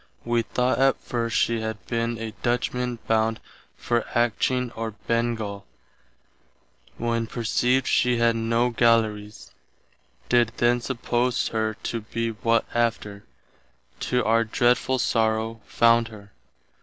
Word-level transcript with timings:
Wee 0.25 0.41
thought 0.41 0.79
at 0.79 0.99
first 0.99 1.37
she 1.37 1.59
had 1.61 1.85
been 1.85 2.17
a 2.17 2.33
Dutchman 2.41 2.97
bound 3.07 3.39
for 3.77 4.01
Atcheen 4.17 4.71
or 4.75 4.95
Bengall, 5.07 5.67
when 6.97 7.27
perceived 7.27 7.85
she 7.85 8.17
had 8.17 8.35
no 8.35 8.71
Gallerys, 8.71 9.51
did 10.27 10.53
then 10.57 10.81
suppose 10.81 11.49
her 11.49 11.75
to 11.83 12.01
be 12.01 12.31
what 12.31 12.65
after, 12.73 13.25
to 13.99 14.25
our 14.25 14.43
dreadful 14.43 14.97
sorrow, 14.97 15.61
found 15.67 16.07
her. 16.07 16.31